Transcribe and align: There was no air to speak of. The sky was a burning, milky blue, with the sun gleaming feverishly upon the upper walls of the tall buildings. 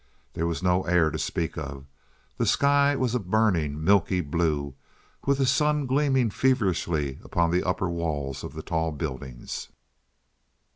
There 0.33 0.47
was 0.47 0.63
no 0.63 0.81
air 0.85 1.11
to 1.11 1.19
speak 1.19 1.59
of. 1.59 1.85
The 2.37 2.47
sky 2.47 2.95
was 2.95 3.13
a 3.13 3.19
burning, 3.19 3.83
milky 3.83 4.19
blue, 4.19 4.73
with 5.27 5.37
the 5.37 5.45
sun 5.45 5.85
gleaming 5.85 6.31
feverishly 6.31 7.19
upon 7.23 7.51
the 7.51 7.61
upper 7.63 7.87
walls 7.87 8.43
of 8.43 8.53
the 8.53 8.63
tall 8.63 8.91
buildings. 8.93 9.67